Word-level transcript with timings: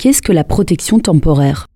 Qu'est-ce 0.00 0.22
que 0.22 0.32
la 0.32 0.44
protection 0.44 0.98
temporaire? 0.98 1.66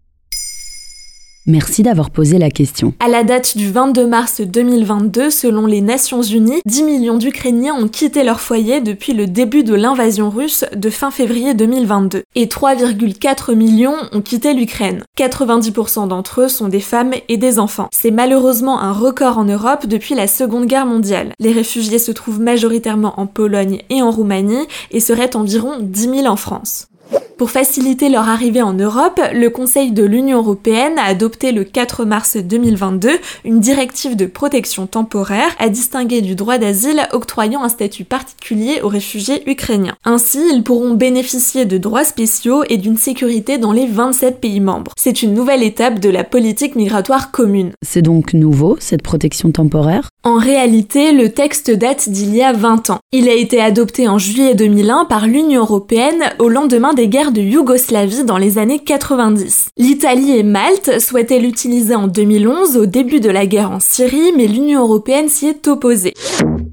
Merci 1.46 1.82
d'avoir 1.82 2.08
posé 2.08 2.38
la 2.38 2.48
question. 2.48 2.94
À 2.98 3.08
la 3.08 3.22
date 3.22 3.58
du 3.58 3.70
22 3.70 4.06
mars 4.06 4.40
2022, 4.40 5.28
selon 5.28 5.66
les 5.66 5.82
Nations 5.82 6.22
Unies, 6.22 6.62
10 6.64 6.84
millions 6.84 7.18
d'Ukrainiens 7.18 7.74
ont 7.74 7.86
quitté 7.86 8.24
leur 8.24 8.40
foyer 8.40 8.80
depuis 8.80 9.12
le 9.12 9.26
début 9.26 9.62
de 9.62 9.74
l'invasion 9.74 10.30
russe 10.30 10.64
de 10.74 10.88
fin 10.88 11.10
février 11.10 11.52
2022. 11.52 12.22
Et 12.34 12.46
3,4 12.46 13.54
millions 13.54 13.96
ont 14.12 14.22
quitté 14.22 14.54
l'Ukraine. 14.54 15.02
90% 15.18 16.08
d'entre 16.08 16.40
eux 16.40 16.48
sont 16.48 16.68
des 16.68 16.80
femmes 16.80 17.12
et 17.28 17.36
des 17.36 17.58
enfants. 17.58 17.90
C'est 17.92 18.10
malheureusement 18.10 18.80
un 18.80 18.92
record 18.92 19.36
en 19.36 19.44
Europe 19.44 19.86
depuis 19.86 20.14
la 20.14 20.28
Seconde 20.28 20.64
Guerre 20.64 20.86
mondiale. 20.86 21.34
Les 21.40 21.52
réfugiés 21.52 21.98
se 21.98 22.10
trouvent 22.10 22.40
majoritairement 22.40 23.20
en 23.20 23.26
Pologne 23.26 23.82
et 23.90 24.00
en 24.00 24.10
Roumanie 24.10 24.66
et 24.92 25.00
seraient 25.00 25.36
environ 25.36 25.76
10 25.78 26.00
000 26.00 26.26
en 26.26 26.36
France. 26.36 26.88
Pour 27.36 27.50
faciliter 27.50 28.08
leur 28.10 28.28
arrivée 28.28 28.62
en 28.62 28.74
Europe, 28.74 29.20
le 29.32 29.48
Conseil 29.50 29.90
de 29.90 30.04
l'Union 30.04 30.38
européenne 30.38 30.96
a 30.98 31.06
adopté 31.06 31.50
le 31.50 31.64
4 31.64 32.04
mars 32.04 32.36
2022 32.36 33.10
une 33.44 33.58
directive 33.58 34.14
de 34.14 34.26
protection 34.26 34.86
temporaire 34.86 35.50
à 35.58 35.68
distinguer 35.68 36.20
du 36.20 36.36
droit 36.36 36.58
d'asile 36.58 37.08
octroyant 37.12 37.64
un 37.64 37.68
statut 37.68 38.04
particulier 38.04 38.80
aux 38.82 38.88
réfugiés 38.88 39.42
ukrainiens. 39.50 39.96
Ainsi, 40.04 40.40
ils 40.52 40.62
pourront 40.62 40.94
bénéficier 40.94 41.64
de 41.64 41.76
droits 41.76 42.04
spéciaux 42.04 42.62
et 42.68 42.76
d'une 42.76 42.96
sécurité 42.96 43.58
dans 43.58 43.72
les 43.72 43.86
27 43.86 44.40
pays 44.40 44.60
membres. 44.60 44.92
C'est 44.96 45.22
une 45.22 45.34
nouvelle 45.34 45.64
étape 45.64 45.98
de 45.98 46.10
la 46.10 46.22
politique 46.22 46.76
migratoire 46.76 47.32
commune. 47.32 47.72
C'est 47.82 48.02
donc 48.02 48.32
nouveau, 48.32 48.76
cette 48.78 49.02
protection 49.02 49.50
temporaire? 49.50 50.08
En 50.26 50.38
réalité, 50.38 51.12
le 51.12 51.28
texte 51.28 51.70
date 51.70 52.08
d'il 52.08 52.34
y 52.34 52.42
a 52.42 52.54
20 52.54 52.88
ans. 52.88 52.98
Il 53.12 53.28
a 53.28 53.34
été 53.34 53.60
adopté 53.60 54.08
en 54.08 54.16
juillet 54.16 54.54
2001 54.54 55.04
par 55.04 55.26
l'Union 55.26 55.60
européenne 55.60 56.32
au 56.38 56.48
lendemain 56.48 56.94
des 56.94 57.08
guerres 57.08 57.30
de 57.30 57.42
Yougoslavie 57.42 58.24
dans 58.24 58.38
les 58.38 58.56
années 58.56 58.78
90. 58.78 59.68
L'Italie 59.76 60.38
et 60.38 60.42
Malte 60.42 60.98
souhaitaient 60.98 61.40
l'utiliser 61.40 61.94
en 61.94 62.06
2011 62.06 62.78
au 62.78 62.86
début 62.86 63.20
de 63.20 63.28
la 63.28 63.44
guerre 63.44 63.70
en 63.70 63.80
Syrie, 63.80 64.32
mais 64.34 64.46
l'Union 64.46 64.80
européenne 64.80 65.28
s'y 65.28 65.46
est 65.46 65.68
opposée. 65.68 66.14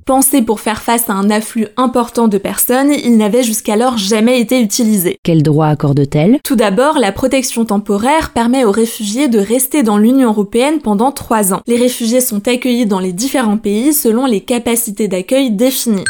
Pensé 0.05 0.41
pour 0.41 0.59
faire 0.59 0.81
face 0.81 1.09
à 1.09 1.13
un 1.13 1.29
afflux 1.29 1.67
important 1.77 2.27
de 2.27 2.37
personnes, 2.37 2.91
il 2.91 3.17
n'avait 3.17 3.43
jusqu'alors 3.43 3.97
jamais 3.97 4.41
été 4.41 4.59
utilisé. 4.59 5.17
Quel 5.23 5.43
droit 5.43 5.67
accorde-t-elle? 5.67 6.39
Tout 6.43 6.55
d'abord, 6.55 6.97
la 6.97 7.11
protection 7.11 7.65
temporaire 7.65 8.31
permet 8.31 8.65
aux 8.65 8.71
réfugiés 8.71 9.27
de 9.27 9.39
rester 9.39 9.83
dans 9.83 9.97
l'Union 9.97 10.29
européenne 10.29 10.79
pendant 10.79 11.11
trois 11.11 11.53
ans. 11.53 11.61
Les 11.67 11.77
réfugiés 11.77 12.21
sont 12.21 12.47
accueillis 12.47 12.87
dans 12.87 12.99
les 12.99 13.13
différents 13.13 13.57
pays 13.57 13.93
selon 13.93 14.25
les 14.25 14.41
capacités 14.41 15.07
d'accueil 15.07 15.51
définies. 15.51 16.05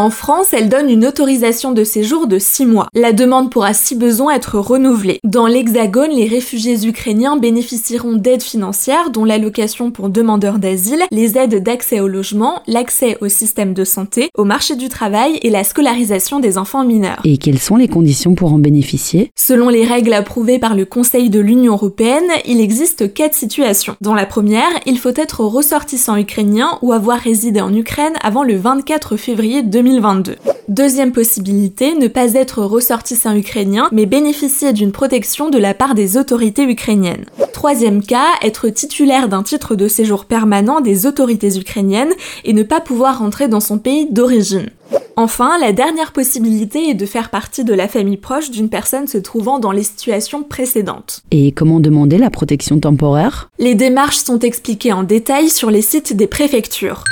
En 0.00 0.08
France, 0.08 0.54
elle 0.54 0.70
donne 0.70 0.88
une 0.88 1.04
autorisation 1.04 1.72
de 1.72 1.84
séjour 1.84 2.26
de 2.26 2.38
6 2.38 2.64
mois. 2.64 2.86
La 2.94 3.12
demande 3.12 3.50
pourra 3.50 3.74
si 3.74 3.94
besoin 3.94 4.32
être 4.34 4.58
renouvelée. 4.58 5.20
Dans 5.24 5.46
l'Hexagone, 5.46 6.12
les 6.12 6.26
réfugiés 6.26 6.86
ukrainiens 6.86 7.36
bénéficieront 7.36 8.14
d'aides 8.14 8.42
financières 8.42 9.10
dont 9.10 9.26
l'allocation 9.26 9.90
pour 9.90 10.08
demandeurs 10.08 10.58
d'asile, 10.58 11.02
les 11.10 11.36
aides 11.36 11.62
d'accès 11.62 12.00
au 12.00 12.08
logement, 12.08 12.62
l'accès 12.66 13.18
au 13.20 13.28
système 13.28 13.74
de 13.74 13.84
santé, 13.84 14.30
au 14.38 14.44
marché 14.44 14.74
du 14.74 14.88
travail 14.88 15.38
et 15.42 15.50
la 15.50 15.64
scolarisation 15.64 16.40
des 16.40 16.56
enfants 16.56 16.86
mineurs. 16.86 17.20
Et 17.24 17.36
quelles 17.36 17.58
sont 17.58 17.76
les 17.76 17.88
conditions 17.88 18.34
pour 18.34 18.54
en 18.54 18.58
bénéficier? 18.58 19.30
Selon 19.36 19.68
les 19.68 19.84
règles 19.84 20.14
approuvées 20.14 20.58
par 20.58 20.74
le 20.74 20.86
Conseil 20.86 21.28
de 21.28 21.40
l'Union 21.40 21.74
européenne, 21.74 22.30
il 22.46 22.62
existe 22.62 23.12
quatre 23.12 23.34
situations. 23.34 23.96
Dans 24.00 24.14
la 24.14 24.24
première, 24.24 24.70
il 24.86 24.98
faut 24.98 25.12
être 25.14 25.44
ressortissant 25.44 26.16
ukrainien 26.16 26.78
ou 26.80 26.94
avoir 26.94 27.18
résidé 27.18 27.60
en 27.60 27.74
Ukraine 27.74 28.14
avant 28.22 28.44
le 28.44 28.56
24 28.56 29.18
février 29.18 29.62
2020. 29.62 29.89
Deuxième 30.68 31.10
possibilité, 31.10 31.94
ne 31.94 32.06
pas 32.06 32.34
être 32.34 32.62
ressortissant 32.62 33.34
ukrainien, 33.34 33.88
mais 33.90 34.06
bénéficier 34.06 34.72
d'une 34.72 34.92
protection 34.92 35.50
de 35.50 35.58
la 35.58 35.74
part 35.74 35.96
des 35.96 36.16
autorités 36.16 36.62
ukrainiennes. 36.62 37.24
Troisième 37.52 38.02
cas, 38.02 38.28
être 38.42 38.68
titulaire 38.68 39.28
d'un 39.28 39.42
titre 39.42 39.74
de 39.74 39.88
séjour 39.88 40.26
permanent 40.26 40.80
des 40.80 41.06
autorités 41.06 41.58
ukrainiennes 41.58 42.12
et 42.44 42.52
ne 42.52 42.62
pas 42.62 42.80
pouvoir 42.80 43.18
rentrer 43.18 43.48
dans 43.48 43.60
son 43.60 43.78
pays 43.78 44.06
d'origine. 44.10 44.70
Enfin, 45.16 45.58
la 45.60 45.72
dernière 45.72 46.12
possibilité 46.12 46.90
est 46.90 46.94
de 46.94 47.04
faire 47.04 47.30
partie 47.30 47.64
de 47.64 47.74
la 47.74 47.88
famille 47.88 48.16
proche 48.16 48.50
d'une 48.50 48.70
personne 48.70 49.08
se 49.08 49.18
trouvant 49.18 49.58
dans 49.58 49.72
les 49.72 49.82
situations 49.82 50.42
précédentes. 50.42 51.20
Et 51.30 51.52
comment 51.52 51.80
demander 51.80 52.16
la 52.16 52.30
protection 52.30 52.78
temporaire? 52.78 53.50
Les 53.58 53.74
démarches 53.74 54.18
sont 54.18 54.38
expliquées 54.38 54.92
en 54.92 55.02
détail 55.02 55.50
sur 55.50 55.70
les 55.70 55.82
sites 55.82 56.16
des 56.16 56.26
préfectures. 56.26 57.04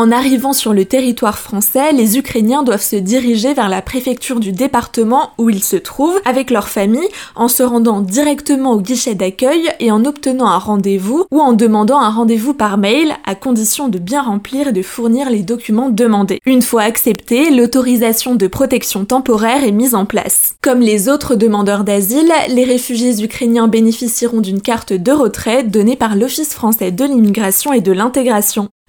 En 0.00 0.12
arrivant 0.12 0.54
sur 0.54 0.72
le 0.72 0.86
territoire 0.86 1.36
français, 1.36 1.92
les 1.92 2.16
Ukrainiens 2.16 2.62
doivent 2.62 2.80
se 2.80 2.96
diriger 2.96 3.52
vers 3.52 3.68
la 3.68 3.82
préfecture 3.82 4.40
du 4.40 4.50
département 4.50 5.32
où 5.36 5.50
ils 5.50 5.62
se 5.62 5.76
trouvent 5.76 6.18
avec 6.24 6.50
leur 6.50 6.68
famille 6.68 7.06
en 7.36 7.48
se 7.48 7.62
rendant 7.62 8.00
directement 8.00 8.72
au 8.72 8.80
guichet 8.80 9.14
d'accueil 9.14 9.68
et 9.78 9.92
en 9.92 10.06
obtenant 10.06 10.46
un 10.46 10.56
rendez-vous 10.56 11.26
ou 11.30 11.40
en 11.40 11.52
demandant 11.52 12.00
un 12.00 12.08
rendez-vous 12.08 12.54
par 12.54 12.78
mail 12.78 13.12
à 13.26 13.34
condition 13.34 13.88
de 13.88 13.98
bien 13.98 14.22
remplir 14.22 14.68
et 14.68 14.72
de 14.72 14.80
fournir 14.80 15.28
les 15.28 15.42
documents 15.42 15.90
demandés. 15.90 16.40
Une 16.46 16.62
fois 16.62 16.80
accepté, 16.80 17.50
l'autorisation 17.50 18.34
de 18.36 18.46
protection 18.46 19.04
temporaire 19.04 19.64
est 19.64 19.70
mise 19.70 19.94
en 19.94 20.06
place. 20.06 20.54
Comme 20.62 20.80
les 20.80 21.10
autres 21.10 21.34
demandeurs 21.34 21.84
d'asile, 21.84 22.32
les 22.48 22.64
réfugiés 22.64 23.22
ukrainiens 23.22 23.68
bénéficieront 23.68 24.40
d'une 24.40 24.62
carte 24.62 24.94
de 24.94 25.12
retrait 25.12 25.62
donnée 25.62 25.96
par 25.96 26.16
l'Office 26.16 26.54
français 26.54 26.90
de 26.90 27.04
l'immigration 27.04 27.74
et 27.74 27.82
de 27.82 27.92
l'intégration. 27.92 28.70